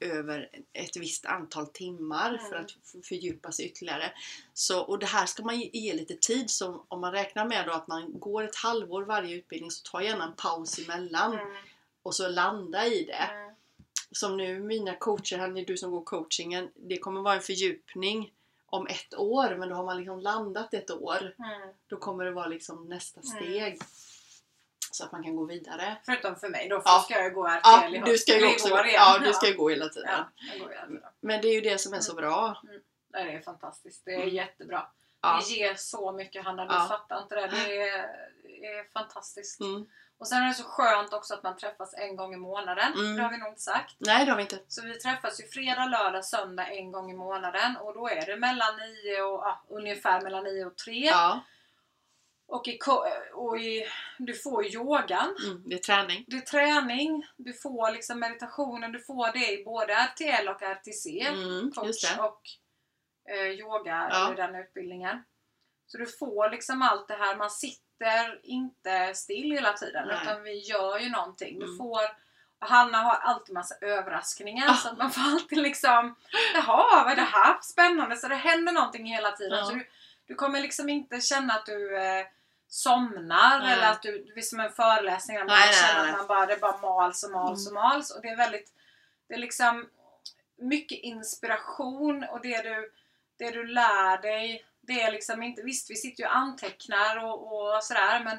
[0.00, 2.48] över ett visst antal timmar Mm.
[2.48, 2.70] för att
[3.04, 4.12] fördjupa sig ytterligare.
[4.54, 7.68] Så, och det här ska man ge, ge lite tid, så om man räknar med
[7.68, 11.56] att man går ett halvår varje utbildning så ta gärna en paus emellan Mm.
[12.02, 13.54] och så landa i det Mm.
[14.12, 18.32] som nu mina coacher, här, du som går coachingen, det kommer vara en fördjupning
[18.66, 21.34] om ett år men då har man liksom landat ett år.
[21.38, 21.74] Mm.
[21.86, 23.36] Då kommer det vara liksom nästa Mm.
[23.36, 23.78] steg.
[24.96, 25.96] Så att man kan gå vidare.
[26.06, 27.00] Förutom för mig då, för Ja.
[27.04, 28.86] ska jag gå RTL Ja, i du ska ju också igen.
[28.94, 30.10] ja, du ska ju gå hela tiden.
[30.10, 31.10] Ja.
[31.20, 32.62] Men det är ju det som är så bra.
[33.12, 34.04] Nej, det är fantastiskt.
[34.04, 34.28] Det är Mm.
[34.34, 34.86] jättebra.
[35.20, 35.40] Ja.
[35.48, 36.86] Det ger så mycket Hanna, du Ja.
[36.88, 37.46] fattar inte det.
[37.46, 38.06] Det är,
[38.42, 39.60] det är fantastiskt.
[39.60, 39.86] Mm.
[40.18, 42.92] Och sen är det så skönt också att man träffas en gång i månaden.
[42.92, 43.16] Mm.
[43.16, 43.94] Det har vi nog inte sagt.
[43.98, 44.58] Nej, det har vi inte.
[44.68, 47.76] Så vi träffas ju fredag, lördag, söndag en gång i månaden.
[47.76, 51.04] Och då är det mellan nio och ja, ungefär mellan nio och tre.
[51.06, 51.40] Ja,
[52.48, 52.78] Och, i,
[53.34, 53.86] och i,
[54.18, 55.36] du får yogan.
[55.44, 56.24] mm, det är träning.
[56.28, 61.20] Det är träning, du får liksom meditationen, du får det i både RTL och RTC.
[61.20, 62.40] Mm, coach och
[63.34, 64.34] eh, yoga Ja.
[64.36, 65.22] den utbildningen.
[65.86, 70.18] Så du får liksom allt det här, man sitter inte still hela tiden Nej.
[70.22, 71.58] utan vi gör ju någonting.
[71.58, 71.78] Du Mm.
[71.78, 72.00] får
[72.60, 74.74] och Hanna har alltid massa överraskningar Ah.
[74.74, 76.14] så att man får alltid liksom
[76.54, 78.16] Jaha, vad är det här spännande?
[78.16, 79.58] Så det händer någonting hela tiden.
[79.58, 79.64] Ja.
[79.64, 79.86] Så du,
[80.26, 82.26] du kommer liksom inte känna att du eh,
[82.68, 83.72] somnar Nej.
[83.72, 86.12] eller att du, det är som en föreläsning där man Nej, känner nej.
[86.12, 88.10] att man bara, det bara mals och mals och mals.
[88.10, 88.72] Och det är väldigt,
[89.28, 89.88] det är liksom
[90.58, 92.92] mycket inspiration och det du,
[93.38, 97.52] det du lär dig det är liksom inte, visst vi sitter ju och antecknar och,
[97.52, 98.38] och sådär men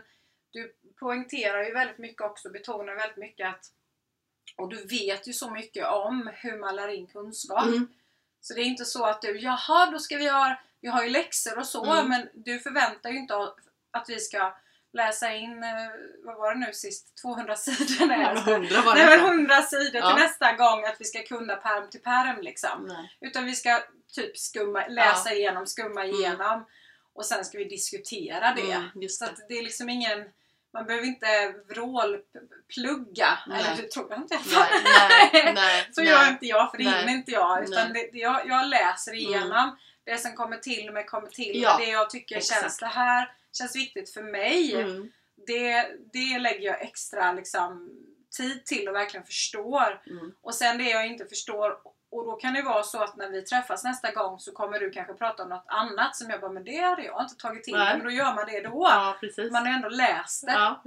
[0.51, 3.71] du poängterar ju väldigt mycket också, betonar väldigt mycket att
[4.55, 7.65] och du vet ju så mycket om hur man lär in kunskap.
[7.65, 7.87] Mm.
[8.41, 11.09] Så det är inte så att du, jaha då ska vi göra, vi har ju
[11.09, 12.09] läxor och så Mm.
[12.09, 13.35] men du förväntar ju inte
[13.91, 14.57] att vi ska
[14.93, 15.69] läsa in, eh,
[16.25, 18.05] vad var det nu sist, 200 sidor?
[18.07, 18.57] Nej, skojar.
[18.59, 19.17] Hundra var Nej det.
[19.17, 20.13] men 100 sidor Ja.
[20.15, 22.85] till nästa gång att vi ska kunna perm till perm liksom.
[22.87, 23.17] Nej.
[23.21, 23.79] Utan vi ska
[24.15, 26.15] typ skumma, läsa igenom, skumma Mm.
[26.15, 26.65] igenom
[27.13, 28.71] och sen ska vi diskutera det.
[28.71, 29.31] Mm, Så det.
[29.49, 30.25] det är liksom ingen,
[30.73, 33.37] man behöver inte vrålplugga.
[33.47, 33.59] Nej.
[33.59, 34.39] Eller det tror jag inte.
[34.53, 34.81] Nej,
[35.33, 36.09] nej, nej, Så nej.
[36.09, 36.99] gör inte jag, för det Nej.
[36.99, 37.63] hinner inte jag.
[37.63, 38.09] Utan Nej.
[38.13, 39.77] det, jag, jag läser igenom.
[40.07, 41.85] Det som kommer till mig kommer till Ja, mig.
[41.85, 42.61] Det jag tycker exakt.
[42.61, 44.75] känns, det här känns viktigt för mig.
[44.81, 45.11] Mm,
[45.47, 47.89] Det, det lägger jag extra liksom,
[48.37, 50.01] tid till och verkligen förstår.
[50.09, 50.33] mm.
[50.41, 51.77] Och sen det jag inte förstår
[52.09, 54.89] och då kan det vara så att när vi träffas nästa gång så kommer du
[54.91, 57.73] kanske prata om något annat som jag bara, men det hade jag inte tagit till
[57.73, 57.85] mig.
[57.85, 57.97] Nej.
[57.97, 58.81] Men då gör man det då.
[58.89, 59.51] Ja, precis.
[59.51, 60.51] Man har ändå läst det.
[60.51, 60.83] Ja.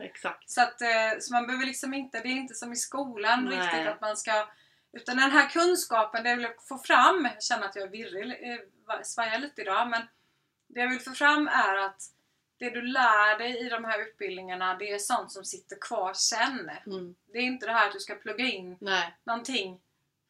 [0.47, 3.59] Så, att, eh, så man behöver liksom inte, det är inte som i skolan Nej.
[3.59, 4.49] riktigt att man ska
[4.93, 8.53] utan den här kunskapen, det jag vill få fram, jag känner att jag är virrig,
[8.53, 10.03] eh, svajar lite idag, men
[10.69, 12.03] det jag vill få fram är att
[12.59, 16.71] det du lär dig i de här utbildningarna, det är sånt som sitter kvar sen.
[16.87, 17.15] Mm.
[17.33, 19.17] Det är inte det här att du ska plugga in Nej.
[19.25, 19.81] någonting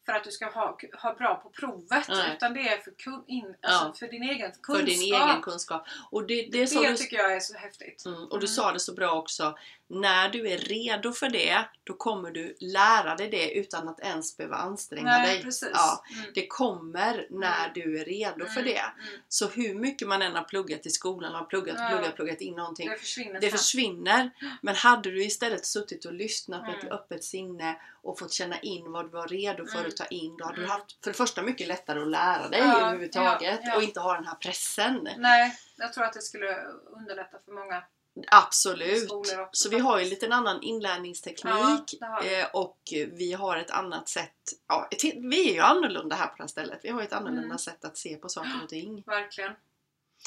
[0.07, 2.37] för att du ska ha, ha bra på provet, Nej.
[2.37, 3.68] utan det är för, kun, in, Ja.
[3.68, 4.77] alltså för din egen kunskap.
[4.77, 5.87] För din egen kunskap.
[6.11, 8.07] Och det, det, det du, tycker jag är så häftigt.
[8.07, 8.55] mm, och du Mm.
[8.55, 9.59] sa det så bra också.
[9.92, 14.37] När du är redo för det, då kommer du lära dig det utan att ens
[14.37, 15.42] behöva anstränga Nej, dig.
[15.44, 15.70] precis.
[15.74, 16.31] Ja, Mm.
[16.35, 17.70] det kommer när Mm.
[17.74, 18.79] du är redo för Mm, det.
[18.81, 19.20] mm.
[19.29, 21.88] Så hur mycket man än har pluggat i skolan, har pluggat, Ja.
[21.88, 22.88] pluggat, pluggat in någonting.
[22.88, 24.31] Det försvinner Det försvinner.
[24.62, 26.92] Men hade du istället suttit och lyssnat med ett Mm.
[26.94, 29.88] öppet sinne och fått känna in vad du var redo för Mm.
[29.88, 32.61] att ta in, då hade du haft för det första mycket lättare att lära dig
[32.61, 33.76] Ja, överhuvudtaget ja, ja.
[33.76, 35.09] och inte ha den här pressen.
[35.18, 36.57] Nej, jag tror att det skulle
[36.92, 37.83] underlätta för många
[38.28, 39.11] Absolut!
[39.52, 44.09] Så vi har ju lite en annan inlärningsteknik Ja, eh, och vi har ett annat
[44.09, 44.35] sätt.
[44.68, 46.80] Ja, vi är ju annorlunda här på det här stället.
[46.83, 47.59] Vi har ett annorlunda Mm.
[47.59, 49.02] sätt att se på saker och ting.
[49.06, 49.52] Verkligen.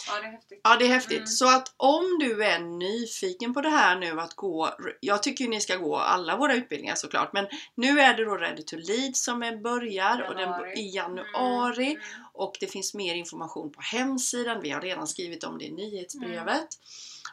[0.07, 0.61] Ja, det är häftigt.
[0.63, 1.17] Ja, det är häftigt.
[1.17, 1.27] Mm.
[1.27, 5.49] Så att om du är nyfiken på det här nu att gå, jag tycker ju
[5.49, 9.15] ni ska gå alla våra utbildningar såklart, men nu är det då Ready to Lead
[9.15, 10.79] som är börjar och den, Januari.
[10.79, 12.01] i januari Mm.
[12.33, 14.61] och det finns mer information på hemsidan.
[14.61, 16.67] Vi har redan skrivit om det i nyhetsbrevet.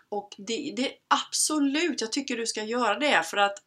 [0.08, 3.58] Och det, det absolut, jag tycker du ska göra det för att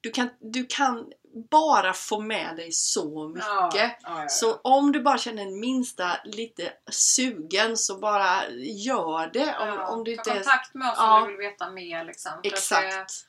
[0.00, 1.12] du kan, du kan
[1.50, 3.48] bara få med dig så mycket.
[3.48, 4.28] Ja, ja, ja.
[4.28, 9.56] Så om du bara känner en minsta lite sugen så bara gör det.
[9.58, 12.04] Om, om du Ta inte kontakt med oss om du vill veta mer.
[12.04, 13.26] Liksom, Exakt.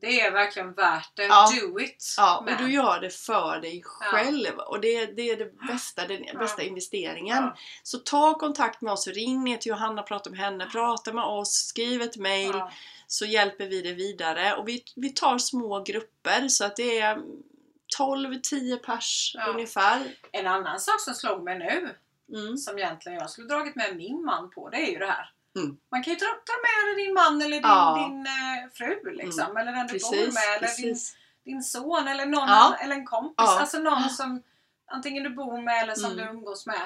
[0.00, 1.22] Det, är verkligen värt det.
[1.24, 1.50] Ja.
[1.60, 2.14] Do it!
[2.16, 4.58] Ja, och du gör det för dig själv.
[4.58, 6.38] Och det, det är det bästa, den Ja.
[6.38, 7.36] bästa investeringen.
[7.44, 7.56] Ja.
[7.82, 11.52] Så ta kontakt med oss, ring ner till Johanna, prata med henne, prata med oss,
[11.52, 12.70] skriv ett mail Ja.
[13.06, 14.54] så hjälper vi dig vidare.
[14.56, 17.22] Och vi, vi tar små grupper så att det är
[17.98, 19.46] 12-10 pers Ja.
[19.46, 20.14] ungefär.
[20.32, 21.94] En annan sak som slog mig nu,
[22.38, 22.56] Mm.
[22.56, 25.30] som egentligen jag skulle dragit med min man på, det är ju det här.
[25.56, 25.76] Mm.
[25.90, 27.94] Man kan ju ta, ta med dig din man eller din, Ja.
[28.08, 30.96] din eh, fru liksom, eller den du bor Precis, med, eller din,
[31.44, 32.76] din son eller någon Ja.
[32.80, 33.34] eller en kompis.
[33.36, 33.60] Ja.
[33.60, 34.42] Alltså någon som
[34.86, 36.24] antingen du bor med eller som Mm.
[36.26, 36.80] du umgås med.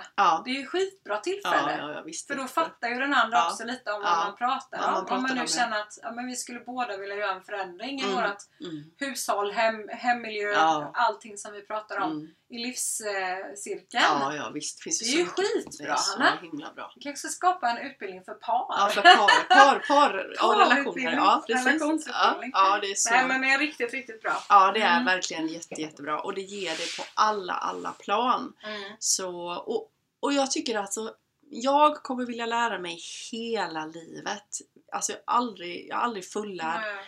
[0.45, 2.03] Det är ju skitbra tillfälle.
[2.29, 5.07] För då fattar ju den andra också lite om vad man pratar om.
[5.17, 8.05] om man nu känner att ja, men vi skulle båda vilja göra en förändring i
[8.05, 8.15] Mm.
[8.15, 8.85] vårt Mm.
[8.99, 10.57] hushåll, hem, hemmiljö,
[10.95, 12.29] allting som vi pratar om Mm.
[12.51, 14.03] I livscirkeln.
[14.03, 14.83] Ja, ja, visst.
[14.83, 16.39] Finns Det är ju skitbra, Det är så Hanna.
[16.43, 16.93] himla bra.
[16.97, 18.67] Vi kanske ska skapa en utbildning för par.
[18.69, 21.13] Ja, för par, par, par, ja, relationer.
[21.13, 21.83] Ja, precis.
[22.53, 23.11] Ja, det är så.
[23.11, 24.43] Nej men det är riktigt, riktigt bra.
[24.49, 25.05] Ja, det är Mm.
[25.05, 28.53] verkligen jätte, jättebra och det ger det på alla, alla plan.
[28.65, 28.93] Mm.
[28.99, 31.15] Så, och, och jag tycker alltså,
[31.51, 32.99] jag kommer vilja lära mig
[33.33, 34.49] hela livet.
[34.93, 36.83] Alltså jag är aldrig, jag är aldrig fullärd.
[36.83, 37.05] Mm.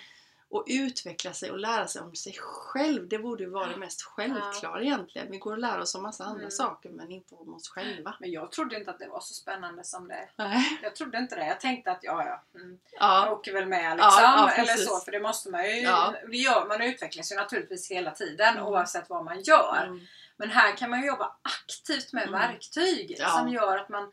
[0.53, 4.03] Och utveckla sig och lära sig om sig själv, det borde ju vara det mest
[4.03, 5.31] självklara egentligen.
[5.31, 6.51] Vi går och lär oss om massa andra Mm.
[6.51, 8.15] saker men inte om oss själva.
[8.21, 10.79] Men jag trodde inte att det var så spännande som det Nej.
[10.83, 11.47] Jag trodde inte det.
[11.47, 12.59] Jag tänkte att ja, ja.
[12.61, 12.79] Mm.
[12.93, 14.23] Jag Ja, åker väl med Ja, liksom.
[14.23, 14.89] ja, eller precis.
[14.89, 15.01] så.
[15.01, 15.71] För det måste man ju.
[15.81, 16.15] Ja.
[16.33, 18.67] Gör, man utvecklas ju naturligtvis hela tiden Mm.
[18.67, 19.85] oavsett vad man gör.
[19.87, 20.01] mm,
[20.37, 22.41] Men här kan man ju jobba aktivt med Mm.
[22.41, 23.29] verktyg Ja.
[23.29, 24.13] som gör att man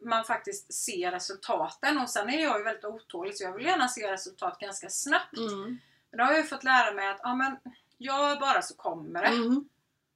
[0.00, 3.88] man faktiskt ser resultaten och sen är jag ju väldigt otålig så jag vill gärna
[3.88, 5.36] se resultat ganska snabbt.
[5.36, 5.78] mm,
[6.10, 7.56] Men då har jag ju fått lära mig att ja, men,
[7.98, 9.28] gör bara så kommer det.
[9.28, 9.68] mm.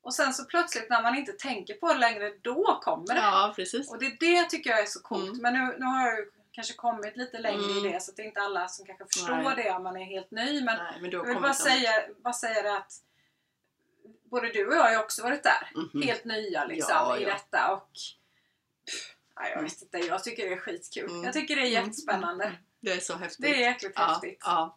[0.03, 3.20] Och sen så plötsligt när man inte tänker på det längre, då kommer det.
[3.20, 3.90] Ja, precis.
[3.90, 5.29] Och det, det tycker jag är så coolt.
[5.38, 5.42] Mm.
[5.42, 7.87] Men nu, nu har jag ju kanske kommit lite längre Mm.
[7.87, 9.55] i det så det är inte alla som kanske förstår Nej.
[9.57, 10.64] det om man är helt ny.
[10.64, 11.90] Men Nej, men jag vill bara säga,
[12.24, 12.92] bara säga det att
[14.31, 15.70] både du och jag har ju också varit där.
[15.74, 16.03] Mhm.
[16.03, 17.29] Helt nya liksom Ja, i ja.
[17.35, 17.72] detta.
[17.72, 17.90] Och,
[19.55, 21.11] jag vet inte, jag tycker det är skitkul.
[21.11, 21.24] Mm.
[21.24, 21.85] Jag tycker det är Mm.
[21.85, 22.53] jättespännande.
[22.81, 23.42] Det är så häftigt.
[23.42, 24.38] Det är jäkligt ja, häftigt.
[24.44, 24.76] Ja.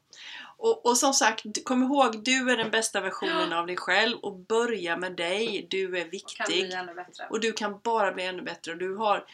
[0.58, 4.36] Och, och som sagt, kom ihåg, du är den bästa versionen av dig själv och
[4.38, 5.68] börja med dig.
[5.70, 6.46] Du är Och kan viktig.
[6.68, 7.28] bli ännu bättre.
[7.30, 8.72] Och du kan bara bli ännu bättre.
[8.72, 9.26] Och du har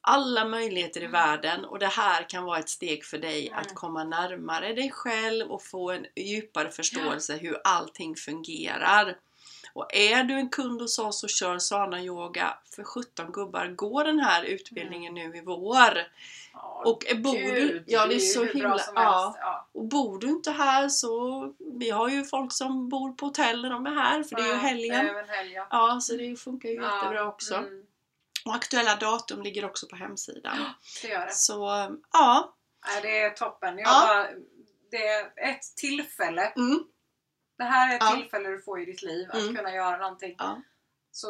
[0.00, 1.12] alla möjligheter i Mm.
[1.12, 3.58] världen och det här kan vara ett steg för dig Mm.
[3.60, 9.16] att komma närmare dig själv och få en djupare förståelse hur allting fungerar.
[9.76, 14.02] Och är du en kund hos oss och kör Sana Yoga för 17 gubbar, gå
[14.02, 15.98] den här utbildningen nu i vår.
[16.52, 19.36] Ja, Och bor du, ja det är så himla, ja.
[19.40, 19.68] Ja.
[19.72, 21.44] Och bor inte här så,
[21.78, 24.46] vi har ju folk som bor på hotell när de är här för det är
[24.46, 25.06] ju Ja, helgen.
[25.06, 25.64] Även helgen.
[25.70, 27.54] Ja, så det funkar ju Ja, jättebra också.
[27.54, 27.82] Mm,
[28.46, 30.56] Och aktuella datum ligger också på hemsidan.
[31.02, 31.34] det gör det.
[31.34, 32.54] Så ja,
[33.02, 33.78] det är toppen.
[33.78, 34.06] Jag Ja.
[34.06, 34.26] bara,
[34.90, 36.52] det är ett tillfälle.
[36.56, 36.84] mm,
[37.58, 38.16] Det här är ett Ja.
[38.16, 39.56] tillfälle du får i ditt liv att Mm.
[39.56, 40.34] kunna göra någonting.
[40.38, 40.62] Ja.
[41.12, 41.26] Så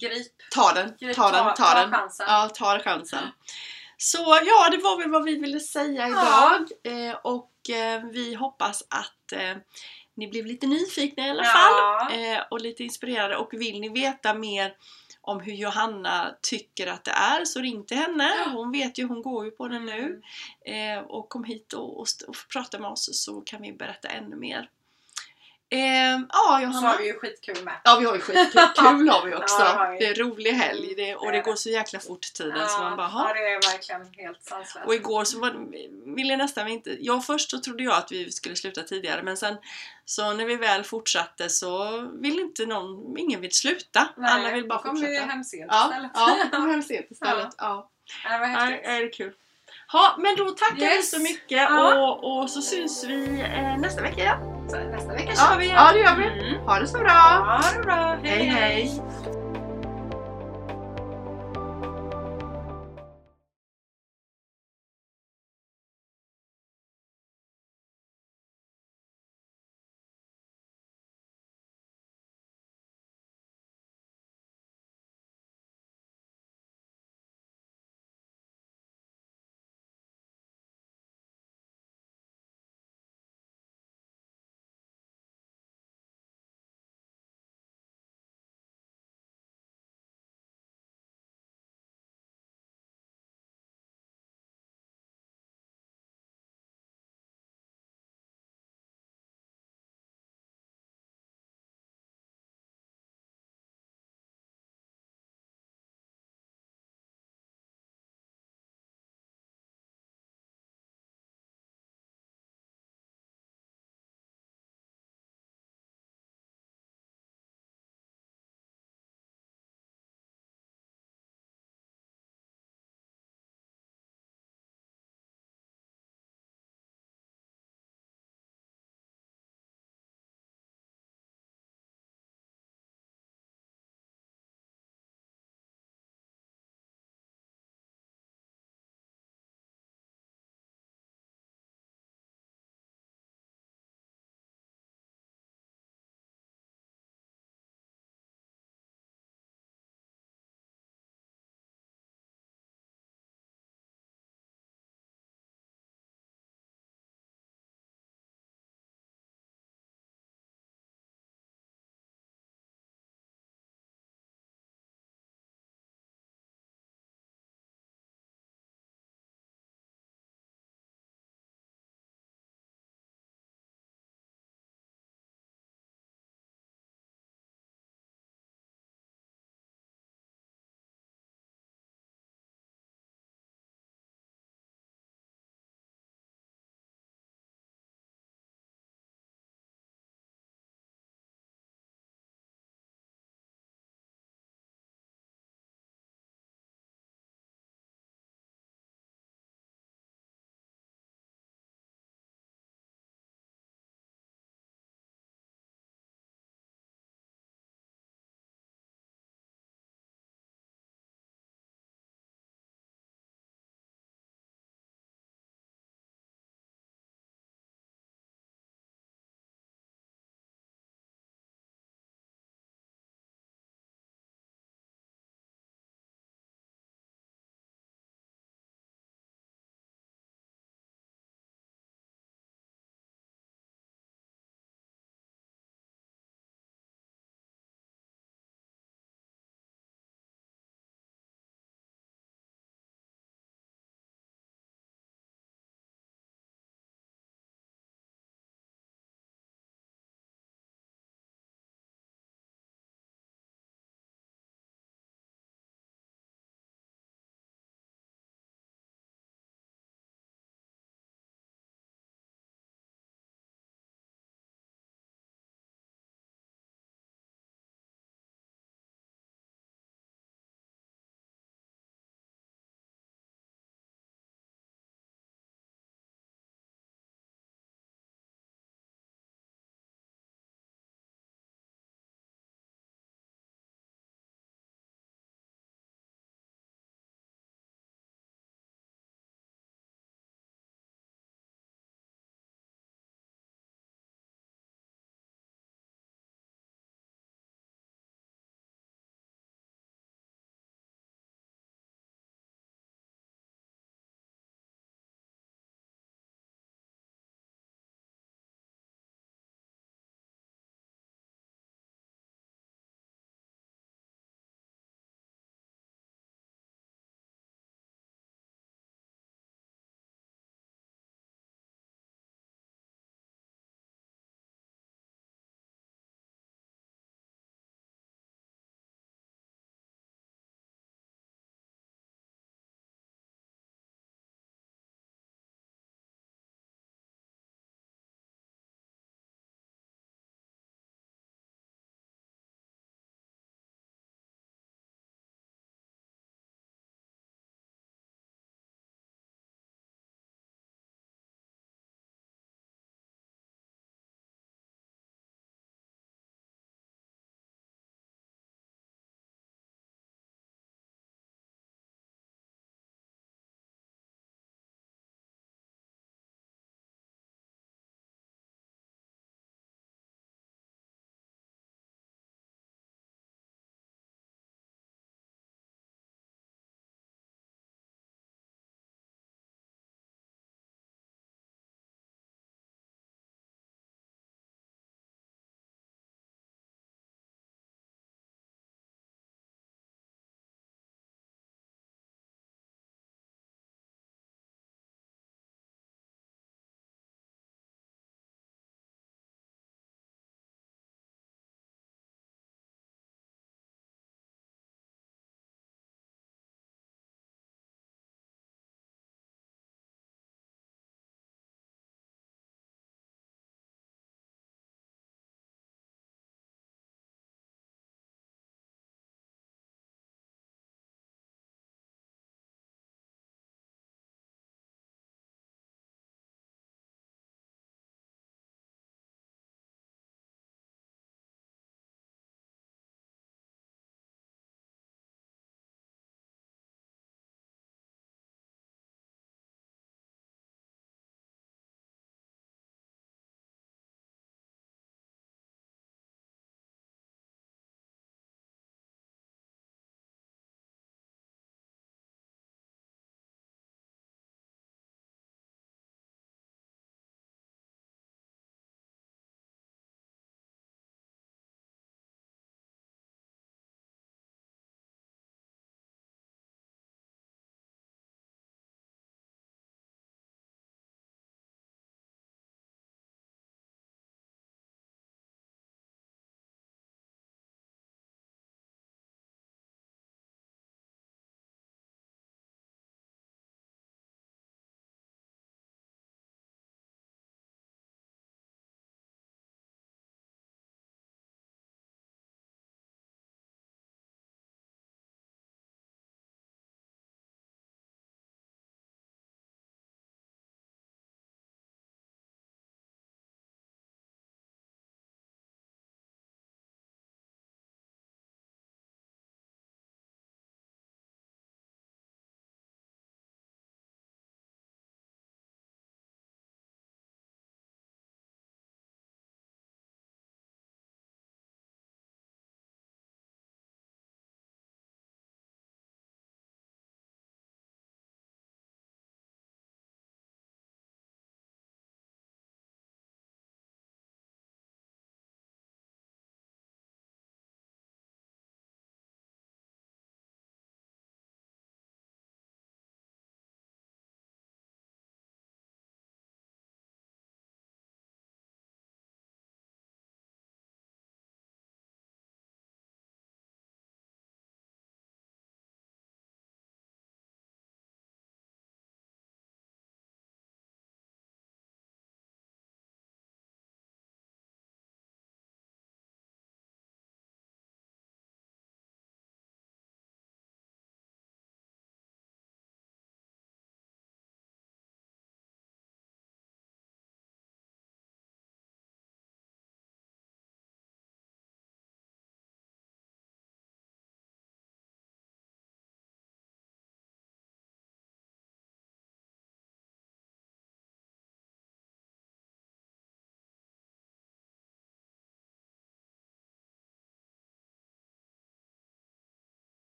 [0.00, 1.90] grip, ta den, grip ta den, ta den.
[1.90, 2.26] chansen.
[2.28, 3.24] Ja, ta chansen.
[3.96, 6.68] Så ja, det var väl vad vi ville säga idag.
[6.84, 9.56] Eh, och eh, vi hoppas att eh,
[10.14, 12.12] ni blev lite nyfikna i alla fall.
[12.12, 13.36] Eh, och lite inspirerade.
[13.36, 14.76] Och vill ni veta mer
[15.20, 18.32] om hur Johanna tycker att det är så ring till henne.
[18.52, 20.22] Hon vet ju, hon går ju på den nu.
[20.66, 20.98] Mm.
[20.98, 24.36] Eh, och kom hit och, och, och prata med oss så kan vi berätta ännu
[24.36, 24.70] mer.
[25.72, 26.88] Eh, ja, Så Johanna.
[26.88, 27.74] har vi ju skitkul med.
[27.84, 28.62] Ja, vi har ju skitkul.
[28.76, 29.56] Kul har vi också.
[29.58, 29.98] Ja, det har vi.
[29.98, 32.68] Det är en rolig helg det, och Det det är går så jäkla fort tiden
[32.68, 34.86] så man bara, ja, "Ha." det är verkligen helt sanslöst.
[34.86, 35.54] Och igår så var,
[36.16, 36.96] ville nästan inte...
[37.00, 39.56] Jag först så trodde jag att vi skulle sluta tidigare men sen
[40.04, 44.08] så när vi väl fortsatte så vill inte någon, ingen vill sluta.
[44.16, 45.26] Nej, Alla vill bara då kommer vi fortsätta.
[45.32, 46.10] hem sent Ja, istället.
[46.14, 47.54] ja, vi kommer hem sent istället.
[47.58, 47.88] Ja.
[48.24, 48.86] Ja, det var Ja, häftigt.
[48.86, 49.32] är det kul.
[49.92, 51.10] Ja, men då tackar vi Yes.
[51.10, 51.94] så mycket Ja.
[52.08, 54.38] och, och så syns vi eh, nästa vecka igen.
[54.70, 55.76] Så nästa vecka Ja, kör vi igen.
[55.76, 56.48] ja, det gör vi.
[56.48, 56.60] Mm.
[56.66, 57.08] Ha det så bra!
[57.08, 58.16] Ja, det bra.
[58.24, 58.46] hej!
[58.46, 59.02] hej.